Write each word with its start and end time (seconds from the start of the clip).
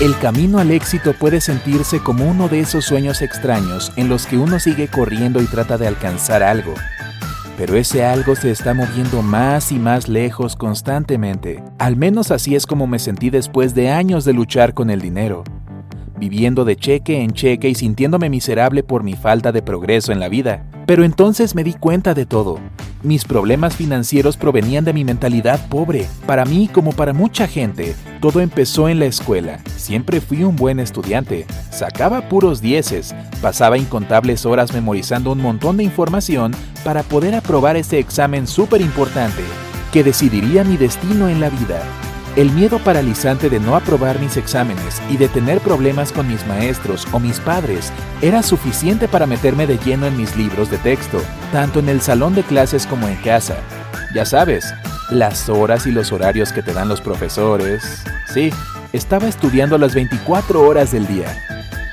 El 0.00 0.16
camino 0.18 0.58
al 0.58 0.70
éxito 0.70 1.12
puede 1.12 1.42
sentirse 1.42 2.00
como 2.00 2.24
uno 2.24 2.48
de 2.48 2.60
esos 2.60 2.86
sueños 2.86 3.20
extraños 3.20 3.92
en 3.96 4.08
los 4.08 4.24
que 4.24 4.38
uno 4.38 4.58
sigue 4.58 4.88
corriendo 4.88 5.42
y 5.42 5.44
trata 5.44 5.76
de 5.76 5.86
alcanzar 5.86 6.42
algo. 6.42 6.72
Pero 7.58 7.76
ese 7.76 8.02
algo 8.02 8.34
se 8.34 8.50
está 8.50 8.72
moviendo 8.72 9.20
más 9.20 9.70
y 9.72 9.78
más 9.78 10.08
lejos 10.08 10.56
constantemente. 10.56 11.62
Al 11.78 11.96
menos 11.96 12.30
así 12.30 12.54
es 12.54 12.64
como 12.64 12.86
me 12.86 12.98
sentí 12.98 13.28
después 13.28 13.74
de 13.74 13.90
años 13.90 14.24
de 14.24 14.32
luchar 14.32 14.72
con 14.72 14.88
el 14.88 15.02
dinero 15.02 15.44
viviendo 16.20 16.66
de 16.66 16.76
cheque 16.76 17.22
en 17.22 17.32
cheque 17.32 17.70
y 17.70 17.74
sintiéndome 17.74 18.28
miserable 18.28 18.82
por 18.82 19.02
mi 19.02 19.14
falta 19.14 19.52
de 19.52 19.62
progreso 19.62 20.12
en 20.12 20.20
la 20.20 20.28
vida. 20.28 20.66
Pero 20.90 21.04
entonces 21.04 21.54
me 21.54 21.62
di 21.62 21.74
cuenta 21.74 22.14
de 22.14 22.26
todo. 22.26 22.58
Mis 23.04 23.24
problemas 23.24 23.76
financieros 23.76 24.36
provenían 24.36 24.84
de 24.84 24.92
mi 24.92 25.04
mentalidad 25.04 25.68
pobre. 25.68 26.08
Para 26.26 26.44
mí, 26.44 26.66
como 26.66 26.90
para 26.90 27.12
mucha 27.12 27.46
gente, 27.46 27.94
todo 28.20 28.40
empezó 28.40 28.88
en 28.88 28.98
la 28.98 29.06
escuela. 29.06 29.60
Siempre 29.76 30.20
fui 30.20 30.42
un 30.42 30.56
buen 30.56 30.80
estudiante. 30.80 31.46
Sacaba 31.70 32.28
puros 32.28 32.60
dieces. 32.60 33.14
Pasaba 33.40 33.78
incontables 33.78 34.44
horas 34.44 34.72
memorizando 34.72 35.30
un 35.30 35.40
montón 35.40 35.76
de 35.76 35.84
información 35.84 36.50
para 36.82 37.04
poder 37.04 37.36
aprobar 37.36 37.76
ese 37.76 38.00
examen 38.00 38.48
súper 38.48 38.80
importante 38.80 39.44
que 39.92 40.02
decidiría 40.02 40.64
mi 40.64 40.76
destino 40.76 41.28
en 41.28 41.40
la 41.40 41.50
vida. 41.50 41.84
El 42.36 42.52
miedo 42.52 42.78
paralizante 42.78 43.50
de 43.50 43.58
no 43.58 43.74
aprobar 43.74 44.20
mis 44.20 44.36
exámenes 44.36 45.02
y 45.10 45.16
de 45.16 45.28
tener 45.28 45.58
problemas 45.58 46.12
con 46.12 46.28
mis 46.28 46.46
maestros 46.46 47.06
o 47.12 47.18
mis 47.18 47.40
padres 47.40 47.92
era 48.22 48.44
suficiente 48.44 49.08
para 49.08 49.26
meterme 49.26 49.66
de 49.66 49.78
lleno 49.78 50.06
en 50.06 50.16
mis 50.16 50.36
libros 50.36 50.70
de 50.70 50.78
texto, 50.78 51.20
tanto 51.50 51.80
en 51.80 51.88
el 51.88 52.00
salón 52.00 52.36
de 52.36 52.44
clases 52.44 52.86
como 52.86 53.08
en 53.08 53.16
casa. 53.16 53.56
Ya 54.14 54.24
sabes, 54.24 54.72
las 55.10 55.48
horas 55.48 55.88
y 55.88 55.90
los 55.90 56.12
horarios 56.12 56.52
que 56.52 56.62
te 56.62 56.72
dan 56.72 56.88
los 56.88 57.00
profesores. 57.00 58.04
Sí, 58.32 58.50
estaba 58.92 59.26
estudiando 59.26 59.76
las 59.76 59.94
24 59.96 60.62
horas 60.62 60.92
del 60.92 61.08
día. 61.08 61.49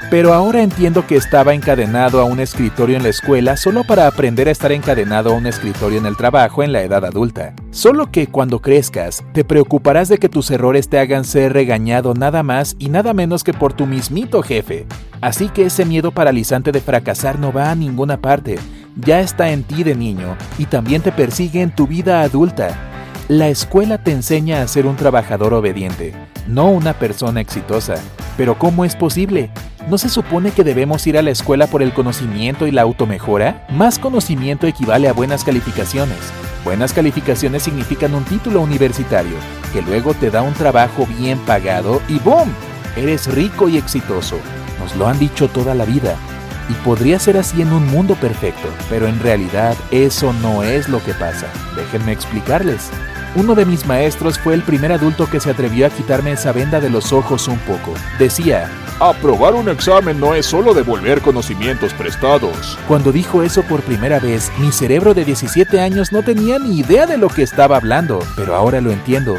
Pero 0.09 0.33
ahora 0.33 0.61
entiendo 0.61 1.05
que 1.05 1.17
estaba 1.17 1.53
encadenado 1.53 2.21
a 2.21 2.23
un 2.23 2.39
escritorio 2.39 2.95
en 2.95 3.03
la 3.03 3.09
escuela 3.09 3.57
solo 3.57 3.83
para 3.83 4.07
aprender 4.07 4.47
a 4.47 4.51
estar 4.51 4.71
encadenado 4.71 5.31
a 5.31 5.33
un 5.33 5.45
escritorio 5.45 5.97
en 5.97 6.05
el 6.05 6.15
trabajo 6.15 6.63
en 6.63 6.71
la 6.71 6.81
edad 6.81 7.03
adulta. 7.03 7.53
Solo 7.71 8.09
que 8.09 8.27
cuando 8.27 8.61
crezcas, 8.61 9.21
te 9.33 9.43
preocuparás 9.43 10.07
de 10.07 10.17
que 10.17 10.29
tus 10.29 10.49
errores 10.49 10.87
te 10.87 10.97
hagan 10.97 11.25
ser 11.25 11.51
regañado 11.51 12.13
nada 12.13 12.41
más 12.41 12.77
y 12.79 12.87
nada 12.87 13.13
menos 13.13 13.43
que 13.43 13.51
por 13.51 13.73
tu 13.73 13.85
mismito 13.85 14.41
jefe. 14.41 14.85
Así 15.19 15.49
que 15.49 15.65
ese 15.65 15.83
miedo 15.83 16.11
paralizante 16.11 16.71
de 16.71 16.79
fracasar 16.79 17.37
no 17.37 17.51
va 17.51 17.69
a 17.69 17.75
ninguna 17.75 18.21
parte. 18.21 18.59
Ya 18.95 19.19
está 19.19 19.49
en 19.49 19.63
ti 19.63 19.83
de 19.83 19.95
niño 19.95 20.37
y 20.57 20.67
también 20.67 21.01
te 21.01 21.11
persigue 21.11 21.61
en 21.61 21.75
tu 21.75 21.85
vida 21.85 22.21
adulta. 22.21 22.96
La 23.29 23.49
escuela 23.49 23.97
te 23.97 24.13
enseña 24.13 24.61
a 24.61 24.67
ser 24.69 24.85
un 24.85 24.95
trabajador 24.95 25.53
obediente, 25.53 26.13
no 26.47 26.69
una 26.69 26.93
persona 26.93 27.41
exitosa. 27.41 27.95
Pero 28.37 28.57
¿cómo 28.57 28.85
es 28.85 28.95
posible? 28.95 29.49
¿No 29.89 29.97
se 29.97 30.07
supone 30.07 30.51
que 30.51 30.63
debemos 30.63 31.05
ir 31.07 31.17
a 31.17 31.21
la 31.21 31.31
escuela 31.31 31.67
por 31.67 31.83
el 31.83 31.93
conocimiento 31.93 32.67
y 32.67 32.71
la 32.71 32.83
automejora? 32.83 33.67
Más 33.69 33.99
conocimiento 33.99 34.65
equivale 34.65 35.09
a 35.09 35.13
buenas 35.13 35.43
calificaciones. 35.43 36.17
Buenas 36.63 36.93
calificaciones 36.93 37.63
significan 37.63 38.15
un 38.15 38.23
título 38.23 38.61
universitario, 38.61 39.35
que 39.73 39.81
luego 39.81 40.13
te 40.13 40.31
da 40.31 40.41
un 40.41 40.53
trabajo 40.53 41.05
bien 41.19 41.37
pagado 41.39 42.01
y 42.07 42.19
¡boom! 42.19 42.47
Eres 42.95 43.27
rico 43.27 43.67
y 43.67 43.75
exitoso. 43.75 44.37
Nos 44.79 44.95
lo 44.95 45.05
han 45.05 45.19
dicho 45.19 45.49
toda 45.49 45.75
la 45.75 45.83
vida. 45.83 46.15
Y 46.69 46.73
podría 46.85 47.19
ser 47.19 47.35
así 47.35 47.61
en 47.61 47.73
un 47.73 47.87
mundo 47.87 48.15
perfecto, 48.15 48.69
pero 48.89 49.05
en 49.05 49.19
realidad 49.19 49.75
eso 49.91 50.31
no 50.41 50.63
es 50.63 50.87
lo 50.87 51.03
que 51.03 51.13
pasa. 51.13 51.47
Déjenme 51.75 52.13
explicarles. 52.13 52.89
Uno 53.35 53.55
de 53.55 53.65
mis 53.65 53.85
maestros 53.85 54.39
fue 54.39 54.53
el 54.53 54.63
primer 54.63 54.91
adulto 54.91 55.29
que 55.29 55.39
se 55.39 55.51
atrevió 55.51 55.85
a 55.85 55.89
quitarme 55.89 56.31
esa 56.31 56.51
venda 56.51 56.79
de 56.79 56.89
los 56.89 57.13
ojos 57.13 57.47
un 57.47 57.59
poco. 57.59 57.93
Decía, 58.17 58.69
Aprobar 58.99 59.53
un 59.53 59.69
examen 59.69 60.19
no 60.19 60.33
es 60.33 60.47
solo 60.47 60.73
devolver 60.73 61.21
conocimientos 61.21 61.93
prestados. 61.93 62.79
Cuando 62.87 63.11
dijo 63.11 63.43
eso 63.43 63.61
por 63.61 63.81
primera 63.81 64.19
vez, 64.19 64.51
mi 64.57 64.71
cerebro 64.71 65.13
de 65.13 65.23
17 65.23 65.79
años 65.79 66.11
no 66.11 66.23
tenía 66.23 66.57
ni 66.57 66.79
idea 66.79 67.05
de 67.05 67.17
lo 67.17 67.27
que 67.27 67.43
estaba 67.43 67.77
hablando, 67.77 68.19
pero 68.35 68.55
ahora 68.55 68.81
lo 68.81 68.91
entiendo. 68.91 69.35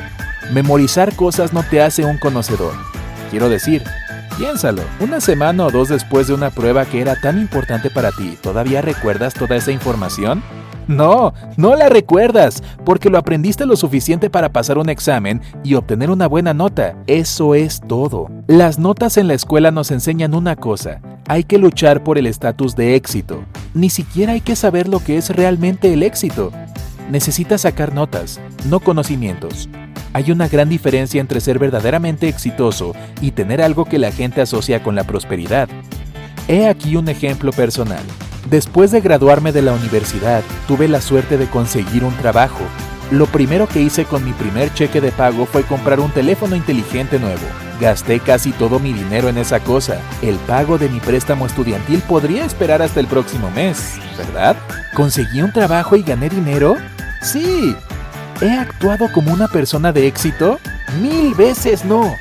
Memorizar 0.52 1.16
cosas 1.16 1.52
no 1.52 1.64
te 1.64 1.82
hace 1.82 2.04
un 2.04 2.18
conocedor. 2.18 2.74
Quiero 3.32 3.48
decir, 3.48 3.82
piénsalo, 4.38 4.82
una 5.00 5.20
semana 5.20 5.66
o 5.66 5.70
dos 5.72 5.88
después 5.88 6.28
de 6.28 6.34
una 6.34 6.50
prueba 6.50 6.84
que 6.84 7.00
era 7.00 7.20
tan 7.20 7.36
importante 7.36 7.90
para 7.90 8.12
ti, 8.12 8.38
¿todavía 8.40 8.80
recuerdas 8.80 9.34
toda 9.34 9.56
esa 9.56 9.72
información? 9.72 10.40
No, 10.88 11.34
no 11.56 11.76
la 11.76 11.88
recuerdas, 11.88 12.62
porque 12.84 13.10
lo 13.10 13.18
aprendiste 13.18 13.66
lo 13.66 13.76
suficiente 13.76 14.30
para 14.30 14.48
pasar 14.48 14.78
un 14.78 14.88
examen 14.88 15.42
y 15.62 15.74
obtener 15.74 16.10
una 16.10 16.26
buena 16.26 16.54
nota. 16.54 16.96
Eso 17.06 17.54
es 17.54 17.80
todo. 17.86 18.30
Las 18.46 18.78
notas 18.78 19.18
en 19.18 19.28
la 19.28 19.34
escuela 19.34 19.70
nos 19.70 19.90
enseñan 19.90 20.34
una 20.34 20.56
cosa, 20.56 21.00
hay 21.28 21.44
que 21.44 21.58
luchar 21.58 22.02
por 22.02 22.16
el 22.16 22.26
estatus 22.26 22.74
de 22.74 22.94
éxito. 22.94 23.44
Ni 23.74 23.90
siquiera 23.90 24.32
hay 24.32 24.40
que 24.40 24.56
saber 24.56 24.88
lo 24.88 25.00
que 25.00 25.18
es 25.18 25.28
realmente 25.28 25.92
el 25.92 26.02
éxito. 26.02 26.50
Necesitas 27.10 27.60
sacar 27.62 27.92
notas, 27.92 28.40
no 28.64 28.80
conocimientos. 28.80 29.68
Hay 30.14 30.30
una 30.30 30.48
gran 30.48 30.70
diferencia 30.70 31.20
entre 31.20 31.40
ser 31.40 31.58
verdaderamente 31.58 32.28
exitoso 32.28 32.94
y 33.20 33.32
tener 33.32 33.60
algo 33.60 33.84
que 33.84 33.98
la 33.98 34.10
gente 34.10 34.40
asocia 34.40 34.82
con 34.82 34.94
la 34.94 35.04
prosperidad. 35.04 35.68
He 36.48 36.66
aquí 36.66 36.96
un 36.96 37.10
ejemplo 37.10 37.52
personal. 37.52 38.02
Después 38.50 38.90
de 38.90 39.02
graduarme 39.02 39.52
de 39.52 39.60
la 39.60 39.74
universidad, 39.74 40.42
tuve 40.66 40.88
la 40.88 41.02
suerte 41.02 41.36
de 41.36 41.48
conseguir 41.48 42.02
un 42.02 42.14
trabajo. 42.14 42.64
Lo 43.10 43.26
primero 43.26 43.68
que 43.68 43.82
hice 43.82 44.06
con 44.06 44.24
mi 44.24 44.32
primer 44.32 44.72
cheque 44.72 45.02
de 45.02 45.12
pago 45.12 45.44
fue 45.44 45.64
comprar 45.64 46.00
un 46.00 46.10
teléfono 46.10 46.56
inteligente 46.56 47.18
nuevo. 47.18 47.42
Gasté 47.78 48.20
casi 48.20 48.52
todo 48.52 48.78
mi 48.80 48.94
dinero 48.94 49.28
en 49.28 49.36
esa 49.36 49.60
cosa. 49.60 50.00
El 50.22 50.36
pago 50.36 50.78
de 50.78 50.88
mi 50.88 50.98
préstamo 50.98 51.44
estudiantil 51.44 52.00
podría 52.00 52.46
esperar 52.46 52.80
hasta 52.80 53.00
el 53.00 53.06
próximo 53.06 53.50
mes, 53.50 53.96
¿verdad? 54.16 54.56
¿Conseguí 54.94 55.42
un 55.42 55.52
trabajo 55.52 55.94
y 55.96 56.02
gané 56.02 56.30
dinero? 56.30 56.76
Sí. 57.20 57.76
¿He 58.40 58.50
actuado 58.50 59.12
como 59.12 59.30
una 59.30 59.48
persona 59.48 59.92
de 59.92 60.06
éxito? 60.06 60.58
Mil 61.02 61.34
veces 61.34 61.84
no. 61.84 62.14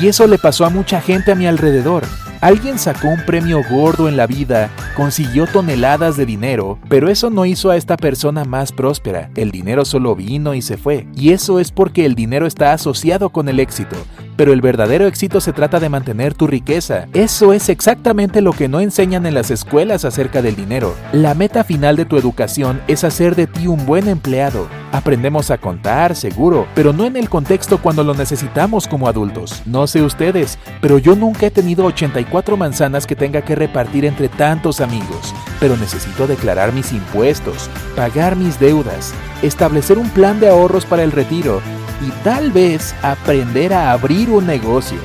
Y 0.00 0.06
eso 0.06 0.28
le 0.28 0.38
pasó 0.38 0.64
a 0.64 0.70
mucha 0.70 1.00
gente 1.00 1.32
a 1.32 1.34
mi 1.34 1.48
alrededor. 1.48 2.04
Alguien 2.44 2.78
sacó 2.78 3.08
un 3.08 3.24
premio 3.24 3.62
gordo 3.70 4.06
en 4.06 4.18
la 4.18 4.26
vida, 4.26 4.68
consiguió 4.94 5.46
toneladas 5.46 6.18
de 6.18 6.26
dinero, 6.26 6.78
pero 6.90 7.08
eso 7.08 7.30
no 7.30 7.46
hizo 7.46 7.70
a 7.70 7.76
esta 7.78 7.96
persona 7.96 8.44
más 8.44 8.70
próspera. 8.70 9.30
El 9.34 9.50
dinero 9.50 9.86
solo 9.86 10.14
vino 10.14 10.52
y 10.52 10.60
se 10.60 10.76
fue. 10.76 11.06
Y 11.16 11.30
eso 11.30 11.58
es 11.58 11.70
porque 11.70 12.04
el 12.04 12.14
dinero 12.14 12.46
está 12.46 12.74
asociado 12.74 13.30
con 13.30 13.48
el 13.48 13.60
éxito. 13.60 13.96
Pero 14.36 14.52
el 14.52 14.60
verdadero 14.60 15.06
éxito 15.06 15.40
se 15.40 15.52
trata 15.52 15.80
de 15.80 15.88
mantener 15.88 16.34
tu 16.34 16.46
riqueza. 16.46 17.06
Eso 17.12 17.52
es 17.52 17.68
exactamente 17.68 18.40
lo 18.40 18.52
que 18.52 18.68
no 18.68 18.80
enseñan 18.80 19.26
en 19.26 19.34
las 19.34 19.50
escuelas 19.50 20.04
acerca 20.04 20.42
del 20.42 20.56
dinero. 20.56 20.94
La 21.12 21.34
meta 21.34 21.64
final 21.64 21.96
de 21.96 22.04
tu 22.04 22.16
educación 22.16 22.80
es 22.88 23.04
hacer 23.04 23.36
de 23.36 23.46
ti 23.46 23.66
un 23.66 23.86
buen 23.86 24.08
empleado. 24.08 24.68
Aprendemos 24.92 25.50
a 25.50 25.58
contar, 25.58 26.14
seguro, 26.14 26.66
pero 26.74 26.92
no 26.92 27.04
en 27.04 27.16
el 27.16 27.28
contexto 27.28 27.78
cuando 27.78 28.04
lo 28.04 28.14
necesitamos 28.14 28.86
como 28.86 29.08
adultos. 29.08 29.62
No 29.66 29.86
sé 29.86 30.02
ustedes, 30.02 30.58
pero 30.80 30.98
yo 30.98 31.16
nunca 31.16 31.46
he 31.46 31.50
tenido 31.50 31.84
84 31.86 32.56
manzanas 32.56 33.06
que 33.06 33.16
tenga 33.16 33.42
que 33.42 33.54
repartir 33.54 34.04
entre 34.04 34.28
tantos 34.28 34.80
amigos. 34.80 35.34
Pero 35.60 35.76
necesito 35.76 36.26
declarar 36.26 36.72
mis 36.72 36.92
impuestos, 36.92 37.70
pagar 37.96 38.36
mis 38.36 38.58
deudas, 38.60 39.12
establecer 39.42 39.98
un 39.98 40.10
plan 40.10 40.40
de 40.40 40.48
ahorros 40.48 40.84
para 40.84 41.02
el 41.02 41.12
retiro 41.12 41.60
y 42.00 42.10
tal 42.22 42.50
vez 42.50 42.94
aprender 43.02 43.72
a 43.72 43.92
abrir 43.92 44.30
un 44.30 44.46
negocio. 44.46 44.98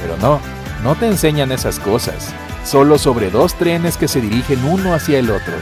Pero 0.00 0.16
no, 0.18 0.40
no 0.82 0.94
te 0.94 1.06
enseñan 1.06 1.52
esas 1.52 1.78
cosas, 1.78 2.34
solo 2.64 2.98
sobre 2.98 3.30
dos 3.30 3.54
trenes 3.54 3.96
que 3.96 4.08
se 4.08 4.20
dirigen 4.20 4.64
uno 4.64 4.94
hacia 4.94 5.18
el 5.18 5.30
otro. 5.30 5.54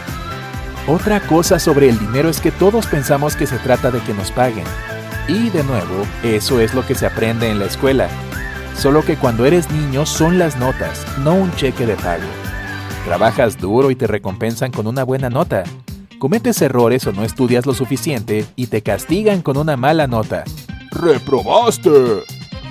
Otra 0.88 1.20
cosa 1.20 1.58
sobre 1.58 1.88
el 1.88 1.98
dinero 1.98 2.28
es 2.28 2.40
que 2.40 2.50
todos 2.50 2.86
pensamos 2.86 3.36
que 3.36 3.46
se 3.46 3.58
trata 3.58 3.90
de 3.90 4.00
que 4.00 4.14
nos 4.14 4.32
paguen. 4.32 4.64
Y 5.28 5.50
de 5.50 5.62
nuevo, 5.62 6.04
eso 6.24 6.60
es 6.60 6.74
lo 6.74 6.84
que 6.84 6.96
se 6.96 7.06
aprende 7.06 7.48
en 7.48 7.60
la 7.60 7.66
escuela. 7.66 8.08
Solo 8.76 9.04
que 9.04 9.16
cuando 9.16 9.46
eres 9.46 9.70
niño 9.70 10.06
son 10.06 10.38
las 10.38 10.56
notas, 10.56 11.06
no 11.18 11.34
un 11.34 11.54
cheque 11.54 11.86
de 11.86 11.94
pago. 11.94 12.24
Trabajas 13.04 13.58
duro 13.58 13.90
y 13.92 13.96
te 13.96 14.08
recompensan 14.08 14.72
con 14.72 14.88
una 14.88 15.04
buena 15.04 15.30
nota, 15.30 15.62
cometes 16.22 16.62
errores 16.62 17.04
o 17.08 17.12
no 17.12 17.24
estudias 17.24 17.66
lo 17.66 17.74
suficiente 17.74 18.46
y 18.54 18.68
te 18.68 18.80
castigan 18.80 19.42
con 19.42 19.56
una 19.56 19.76
mala 19.76 20.06
nota. 20.06 20.44
¡Reprobaste! 20.92 21.90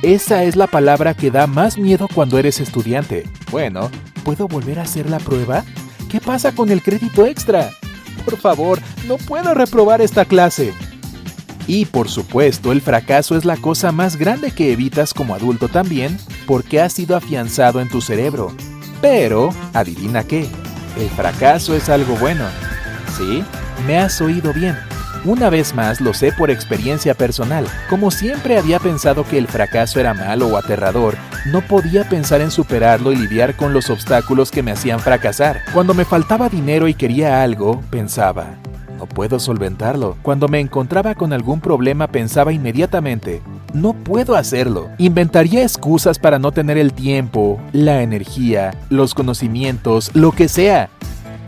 Esa 0.01 0.45
es 0.45 0.55
la 0.55 0.67
palabra 0.67 1.15
que 1.15 1.31
da 1.31 1.47
más 1.47 1.77
miedo 1.77 2.07
cuando 2.15 2.37
eres 2.37 2.61
estudiante. 2.61 3.25
Bueno, 3.51 3.91
¿puedo 4.23 4.47
volver 4.47 4.79
a 4.79 4.83
hacer 4.83 5.09
la 5.09 5.19
prueba? 5.19 5.65
¿Qué 6.09 6.21
pasa 6.21 6.55
con 6.55 6.71
el 6.71 6.81
crédito 6.81 7.25
extra? 7.25 7.71
Por 8.23 8.37
favor, 8.37 8.79
no 9.05 9.17
puedo 9.17 9.53
reprobar 9.53 9.99
esta 9.99 10.23
clase. 10.23 10.73
Y 11.67 11.83
por 11.87 12.07
supuesto, 12.07 12.71
el 12.71 12.79
fracaso 12.79 13.35
es 13.35 13.43
la 13.43 13.57
cosa 13.57 13.91
más 13.91 14.15
grande 14.15 14.51
que 14.51 14.71
evitas 14.71 15.13
como 15.13 15.35
adulto 15.35 15.67
también, 15.67 16.17
porque 16.47 16.79
ha 16.79 16.87
sido 16.87 17.17
afianzado 17.17 17.81
en 17.81 17.89
tu 17.89 17.99
cerebro. 17.99 18.53
Pero, 19.01 19.49
adivina 19.73 20.23
qué, 20.23 20.47
el 20.97 21.09
fracaso 21.09 21.75
es 21.75 21.89
algo 21.89 22.15
bueno. 22.15 22.45
Sí, 23.17 23.43
me 23.85 23.97
has 23.97 24.21
oído 24.21 24.53
bien. 24.53 24.77
Una 25.23 25.51
vez 25.51 25.75
más 25.75 26.01
lo 26.01 26.15
sé 26.15 26.31
por 26.31 26.49
experiencia 26.49 27.13
personal. 27.13 27.67
Como 27.89 28.09
siempre 28.09 28.57
había 28.57 28.79
pensado 28.79 29.23
que 29.23 29.37
el 29.37 29.47
fracaso 29.47 29.99
era 29.99 30.15
malo 30.15 30.47
o 30.47 30.57
aterrador, 30.57 31.15
no 31.45 31.61
podía 31.61 32.09
pensar 32.09 32.41
en 32.41 32.49
superarlo 32.49 33.11
y 33.11 33.17
lidiar 33.17 33.55
con 33.55 33.71
los 33.71 33.91
obstáculos 33.91 34.49
que 34.49 34.63
me 34.63 34.71
hacían 34.71 34.99
fracasar. 34.99 35.61
Cuando 35.73 35.93
me 35.93 36.05
faltaba 36.05 36.49
dinero 36.49 36.87
y 36.87 36.95
quería 36.95 37.43
algo, 37.43 37.81
pensaba, 37.91 38.55
no 38.97 39.05
puedo 39.05 39.39
solventarlo. 39.39 40.17
Cuando 40.21 40.47
me 40.47 40.59
encontraba 40.59 41.13
con 41.13 41.33
algún 41.33 41.59
problema 41.59 42.07
pensaba 42.07 42.51
inmediatamente, 42.51 43.41
no 43.73 43.93
puedo 43.93 44.35
hacerlo. 44.35 44.89
Inventaría 44.97 45.63
excusas 45.63 46.19
para 46.19 46.39
no 46.39 46.51
tener 46.51 46.77
el 46.77 46.93
tiempo, 46.93 47.59
la 47.73 48.01
energía, 48.03 48.75
los 48.89 49.13
conocimientos, 49.13 50.11
lo 50.13 50.31
que 50.31 50.47
sea. 50.47 50.89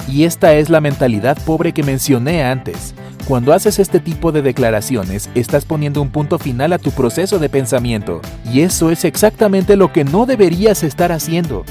Y 0.08 0.26
esta 0.26 0.54
es 0.54 0.70
la 0.70 0.82
mentalidad 0.82 1.38
pobre 1.46 1.72
que 1.72 1.84
mencioné 1.84 2.44
antes. 2.44 2.94
Cuando 3.28 3.54
haces 3.54 3.80
este 3.80 4.00
tipo 4.00 4.34
de 4.34 4.42
declaraciones, 4.42 5.30
estás 5.34 5.64
poniendo 5.64 6.02
un 6.02 6.10
punto 6.10 6.38
final 6.40 6.74
a 6.74 6.78
tu 6.78 6.92
proceso 6.92 7.40
de 7.40 7.48
pensamiento. 7.48 8.22
Y 8.52 8.62
eso 8.62 8.92
es 8.92 9.06
exactamente 9.06 9.78
lo 9.78 9.94
que 9.94 10.04
no 10.04 10.26
deberías 10.26 10.84
estar 10.84 11.14
haciendo. 11.14 11.64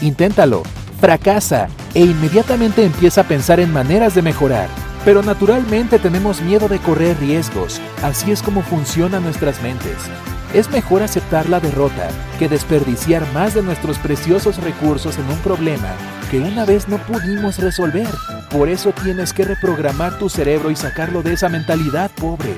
Inténtalo, 0.00 0.64
fracasa 1.00 1.68
e 1.94 2.00
inmediatamente 2.00 2.84
empieza 2.84 3.20
a 3.20 3.28
pensar 3.28 3.60
en 3.60 3.72
maneras 3.72 4.16
de 4.16 4.22
mejorar. 4.22 4.68
Pero 5.04 5.22
naturalmente 5.22 6.00
tenemos 6.00 6.42
miedo 6.42 6.66
de 6.68 6.80
correr 6.80 7.16
riesgos, 7.20 7.80
así 8.02 8.32
es 8.32 8.42
como 8.42 8.62
funcionan 8.62 9.22
nuestras 9.22 9.62
mentes. 9.62 9.98
Es 10.52 10.68
mejor 10.70 11.02
aceptar 11.04 11.48
la 11.48 11.60
derrota 11.60 12.08
que 12.40 12.48
desperdiciar 12.48 13.22
más 13.32 13.54
de 13.54 13.62
nuestros 13.62 13.98
preciosos 13.98 14.60
recursos 14.60 15.16
en 15.18 15.28
un 15.30 15.38
problema 15.38 15.94
que 16.30 16.40
una 16.40 16.64
vez 16.64 16.88
no 16.88 16.98
pudimos 16.98 17.58
resolver. 17.58 18.08
Por 18.50 18.68
eso 18.68 18.92
tienes 18.92 19.32
que 19.32 19.44
reprogramar 19.44 20.18
tu 20.18 20.28
cerebro 20.28 20.70
y 20.70 20.76
sacarlo 20.76 21.22
de 21.22 21.34
esa 21.34 21.48
mentalidad 21.48 22.10
pobre. 22.10 22.54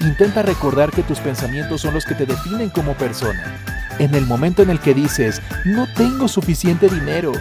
Intenta 0.00 0.42
recordar 0.42 0.90
que 0.90 1.02
tus 1.02 1.18
pensamientos 1.18 1.80
son 1.80 1.94
los 1.94 2.04
que 2.04 2.14
te 2.14 2.26
definen 2.26 2.70
como 2.70 2.94
persona. 2.94 3.60
En 3.98 4.14
el 4.14 4.26
momento 4.26 4.62
en 4.62 4.70
el 4.70 4.78
que 4.78 4.94
dices, 4.94 5.42
no 5.64 5.88
tengo 5.94 6.28
suficiente 6.28 6.88
dinero, 6.88 7.32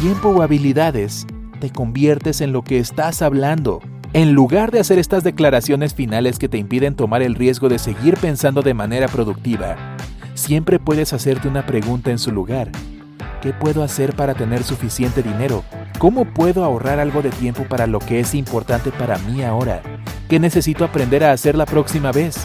tiempo 0.00 0.30
o 0.30 0.42
habilidades, 0.42 1.26
te 1.60 1.70
conviertes 1.70 2.40
en 2.40 2.52
lo 2.52 2.62
que 2.62 2.78
estás 2.78 3.22
hablando. 3.22 3.80
En 4.12 4.32
lugar 4.32 4.72
de 4.72 4.80
hacer 4.80 4.98
estas 4.98 5.22
declaraciones 5.22 5.94
finales 5.94 6.40
que 6.40 6.48
te 6.48 6.58
impiden 6.58 6.96
tomar 6.96 7.22
el 7.22 7.36
riesgo 7.36 7.68
de 7.68 7.78
seguir 7.78 8.16
pensando 8.16 8.62
de 8.62 8.74
manera 8.74 9.06
productiva, 9.06 9.76
siempre 10.34 10.80
puedes 10.80 11.12
hacerte 11.12 11.46
una 11.46 11.64
pregunta 11.64 12.10
en 12.10 12.18
su 12.18 12.32
lugar. 12.32 12.72
¿Qué 13.40 13.54
puedo 13.54 13.82
hacer 13.82 14.14
para 14.14 14.34
tener 14.34 14.62
suficiente 14.64 15.22
dinero? 15.22 15.64
¿Cómo 15.98 16.26
puedo 16.26 16.62
ahorrar 16.62 17.00
algo 17.00 17.22
de 17.22 17.30
tiempo 17.30 17.64
para 17.64 17.86
lo 17.86 17.98
que 17.98 18.20
es 18.20 18.34
importante 18.34 18.90
para 18.90 19.16
mí 19.16 19.42
ahora? 19.42 19.80
¿Qué 20.28 20.38
necesito 20.38 20.84
aprender 20.84 21.24
a 21.24 21.32
hacer 21.32 21.56
la 21.56 21.64
próxima 21.64 22.12
vez? 22.12 22.36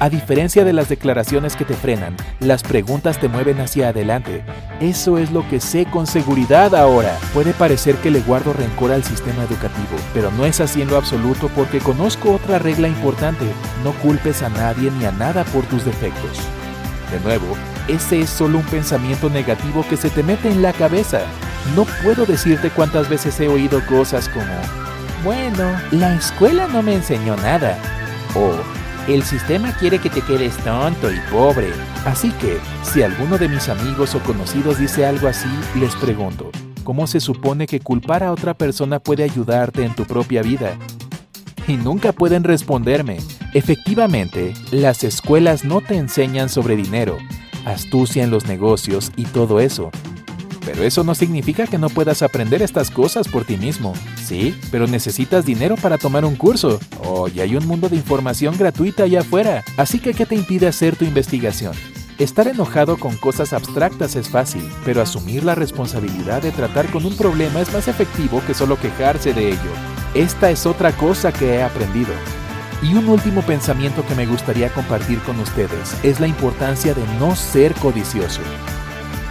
A 0.00 0.08
diferencia 0.08 0.64
de 0.64 0.72
las 0.72 0.88
declaraciones 0.88 1.54
que 1.54 1.66
te 1.66 1.74
frenan, 1.74 2.16
las 2.40 2.62
preguntas 2.62 3.18
te 3.18 3.28
mueven 3.28 3.60
hacia 3.60 3.88
adelante. 3.88 4.42
Eso 4.80 5.18
es 5.18 5.32
lo 5.32 5.46
que 5.50 5.60
sé 5.60 5.84
con 5.84 6.06
seguridad 6.06 6.74
ahora. 6.74 7.18
Puede 7.34 7.52
parecer 7.52 7.96
que 7.96 8.10
le 8.10 8.20
guardo 8.20 8.54
rencor 8.54 8.92
al 8.92 9.04
sistema 9.04 9.42
educativo, 9.42 9.98
pero 10.14 10.30
no 10.30 10.46
es 10.46 10.60
así 10.62 10.80
en 10.80 10.88
lo 10.88 10.96
absoluto 10.96 11.50
porque 11.54 11.80
conozco 11.80 12.32
otra 12.32 12.58
regla 12.58 12.88
importante. 12.88 13.44
No 13.84 13.92
culpes 14.00 14.42
a 14.42 14.48
nadie 14.48 14.90
ni 14.92 15.04
a 15.04 15.12
nada 15.12 15.44
por 15.44 15.64
tus 15.64 15.84
defectos. 15.84 16.38
De 17.10 17.20
nuevo, 17.20 17.56
ese 17.88 18.20
es 18.20 18.30
solo 18.30 18.58
un 18.58 18.64
pensamiento 18.64 19.30
negativo 19.30 19.84
que 19.88 19.96
se 19.96 20.10
te 20.10 20.22
mete 20.22 20.50
en 20.50 20.60
la 20.60 20.72
cabeza. 20.72 21.20
No 21.74 21.86
puedo 22.02 22.26
decirte 22.26 22.70
cuántas 22.70 23.08
veces 23.08 23.38
he 23.40 23.48
oído 23.48 23.84
cosas 23.86 24.28
como, 24.28 24.44
bueno, 25.24 25.70
la 25.90 26.14
escuela 26.14 26.66
no 26.68 26.82
me 26.82 26.94
enseñó 26.94 27.36
nada. 27.36 27.78
O, 28.34 28.52
el 29.10 29.22
sistema 29.22 29.72
quiere 29.72 29.98
que 29.98 30.10
te 30.10 30.20
quedes 30.20 30.54
tonto 30.58 31.10
y 31.10 31.18
pobre. 31.30 31.72
Así 32.04 32.30
que, 32.32 32.58
si 32.82 33.02
alguno 33.02 33.38
de 33.38 33.48
mis 33.48 33.70
amigos 33.70 34.14
o 34.14 34.20
conocidos 34.20 34.78
dice 34.78 35.06
algo 35.06 35.28
así, 35.28 35.48
les 35.76 35.96
pregunto, 35.96 36.50
¿cómo 36.84 37.06
se 37.06 37.20
supone 37.20 37.66
que 37.66 37.80
culpar 37.80 38.22
a 38.22 38.32
otra 38.32 38.52
persona 38.52 38.98
puede 38.98 39.24
ayudarte 39.24 39.82
en 39.82 39.94
tu 39.94 40.04
propia 40.04 40.42
vida? 40.42 40.76
Y 41.66 41.76
nunca 41.78 42.12
pueden 42.12 42.44
responderme. 42.44 43.18
Efectivamente, 43.54 44.52
las 44.70 45.04
escuelas 45.04 45.64
no 45.64 45.80
te 45.80 45.96
enseñan 45.96 46.50
sobre 46.50 46.76
dinero, 46.76 47.16
astucia 47.64 48.22
en 48.22 48.30
los 48.30 48.46
negocios 48.46 49.10
y 49.16 49.24
todo 49.24 49.60
eso. 49.60 49.90
Pero 50.66 50.82
eso 50.82 51.02
no 51.02 51.14
significa 51.14 51.66
que 51.66 51.78
no 51.78 51.88
puedas 51.88 52.20
aprender 52.20 52.60
estas 52.60 52.90
cosas 52.90 53.26
por 53.26 53.46
ti 53.46 53.56
mismo. 53.56 53.94
Sí, 54.22 54.54
pero 54.70 54.86
necesitas 54.86 55.46
dinero 55.46 55.76
para 55.76 55.96
tomar 55.96 56.26
un 56.26 56.36
curso. 56.36 56.78
Oh, 57.02 57.26
y 57.26 57.40
hay 57.40 57.56
un 57.56 57.66
mundo 57.66 57.88
de 57.88 57.96
información 57.96 58.54
gratuita 58.58 59.04
allá 59.04 59.20
afuera. 59.20 59.64
Así 59.78 59.98
que, 59.98 60.12
¿qué 60.12 60.26
te 60.26 60.34
impide 60.34 60.66
hacer 60.66 60.96
tu 60.96 61.06
investigación? 61.06 61.72
Estar 62.18 62.48
enojado 62.48 62.98
con 62.98 63.16
cosas 63.16 63.54
abstractas 63.54 64.14
es 64.14 64.28
fácil, 64.28 64.68
pero 64.84 65.00
asumir 65.00 65.42
la 65.42 65.54
responsabilidad 65.54 66.42
de 66.42 66.50
tratar 66.50 66.90
con 66.90 67.06
un 67.06 67.16
problema 67.16 67.62
es 67.62 67.72
más 67.72 67.88
efectivo 67.88 68.42
que 68.46 68.52
solo 68.52 68.78
quejarse 68.78 69.32
de 69.32 69.48
ello. 69.48 69.72
Esta 70.14 70.50
es 70.50 70.66
otra 70.66 70.92
cosa 70.92 71.32
que 71.32 71.54
he 71.54 71.62
aprendido. 71.62 72.12
Y 72.80 72.94
un 72.94 73.08
último 73.08 73.42
pensamiento 73.42 74.06
que 74.06 74.14
me 74.14 74.26
gustaría 74.26 74.70
compartir 74.70 75.18
con 75.20 75.40
ustedes 75.40 75.96
es 76.04 76.20
la 76.20 76.28
importancia 76.28 76.94
de 76.94 77.02
no 77.18 77.34
ser 77.34 77.74
codicioso. 77.74 78.40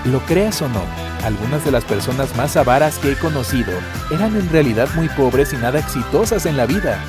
Lo 0.03 0.19
creas 0.25 0.61
o 0.61 0.67
no, 0.67 0.81
algunas 1.23 1.63
de 1.63 1.71
las 1.71 1.85
personas 1.85 2.35
más 2.35 2.57
avaras 2.57 2.97
que 2.99 3.13
he 3.13 3.15
conocido 3.15 3.71
eran 4.11 4.35
en 4.35 4.49
realidad 4.49 4.89
muy 4.95 5.07
pobres 5.09 5.53
y 5.53 5.57
nada 5.57 5.79
exitosas 5.79 6.45
en 6.45 6.57
la 6.57 6.65
vida. 6.65 6.99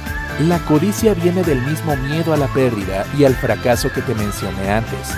La 0.47 0.59
codicia 0.61 1.15
viene 1.15 1.43
del 1.43 1.61
mismo 1.63 1.97
miedo 1.97 2.33
a 2.33 2.37
la 2.37 2.47
pérdida 2.49 3.05
y 3.19 3.25
al 3.25 3.35
fracaso 3.35 3.93
que 3.93 4.03
te 4.03 4.15
mencioné 4.15 4.71
antes. 4.71 5.17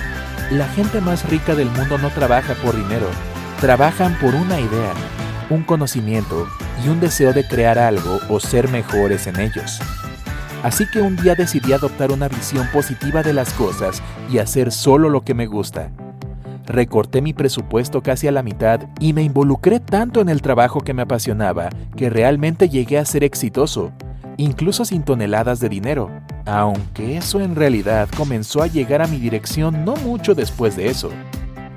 La 0.50 0.66
gente 0.69 1.00
más 1.02 1.28
rica 1.28 1.55
del 1.55 1.70
mundo 1.70 1.99
no 1.99 2.08
trabaja 2.11 2.55
por 2.55 2.75
dinero, 2.75 3.06
trabajan 3.61 4.19
por 4.19 4.34
una 4.34 4.58
idea, 4.58 4.94
un 5.50 5.62
conocimiento 5.64 6.49
y 6.82 6.88
un 6.88 6.99
deseo 6.99 7.34
de 7.34 7.46
crear 7.46 7.78
algo 7.78 8.19
o 8.28 8.40
ser 8.40 8.69
mejores 8.69 9.26
en 9.26 9.38
ellos. 9.38 9.81
Así 10.62 10.86
que 10.86 11.00
un 11.00 11.16
día 11.16 11.34
decidí 11.34 11.72
adoptar 11.72 12.12
una 12.12 12.28
visión 12.28 12.68
positiva 12.70 13.22
de 13.22 13.32
las 13.32 13.52
cosas 13.54 14.02
y 14.30 14.38
hacer 14.38 14.72
solo 14.72 15.08
lo 15.08 15.22
que 15.22 15.32
me 15.32 15.46
gusta. 15.46 15.90
Recorté 16.66 17.22
mi 17.22 17.32
presupuesto 17.32 18.02
casi 18.02 18.28
a 18.28 18.32
la 18.32 18.42
mitad 18.42 18.80
y 19.00 19.14
me 19.14 19.22
involucré 19.22 19.80
tanto 19.80 20.20
en 20.20 20.28
el 20.28 20.42
trabajo 20.42 20.82
que 20.82 20.92
me 20.92 21.02
apasionaba 21.02 21.70
que 21.96 22.10
realmente 22.10 22.68
llegué 22.68 22.98
a 22.98 23.06
ser 23.06 23.24
exitoso, 23.24 23.90
incluso 24.36 24.84
sin 24.84 25.02
toneladas 25.02 25.60
de 25.60 25.70
dinero, 25.70 26.10
aunque 26.44 27.16
eso 27.16 27.40
en 27.40 27.56
realidad 27.56 28.08
comenzó 28.14 28.62
a 28.62 28.66
llegar 28.66 29.00
a 29.00 29.06
mi 29.06 29.18
dirección 29.18 29.85
no 29.85 29.96
mucho 29.96 30.35
después 30.35 30.76
de 30.76 30.88
eso. 30.88 31.11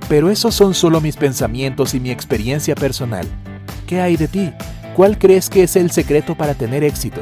Pero 0.10 0.30
esos 0.30 0.54
son 0.54 0.74
solo 0.74 1.00
mis 1.00 1.16
pensamientos 1.16 1.94
y 1.94 2.02
mi 2.02 2.12
experiencia 2.12 2.76
personal. 2.76 3.26
¿Qué 3.88 4.02
hay 4.02 4.18
de 4.18 4.28
ti? 4.28 4.52
¿Cuál 4.94 5.18
crees 5.18 5.50
que 5.50 5.64
es 5.64 5.78
el 5.78 5.90
secreto 5.90 6.36
para 6.36 6.54
tener 6.54 6.84
éxito? 6.84 7.22